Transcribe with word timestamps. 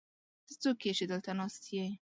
ته 0.47 0.53
څوک 0.61 0.79
يې، 0.87 0.91
چې 0.97 1.05
دلته 1.11 1.31
ناست 1.39 1.63
يې؟ 1.75 1.85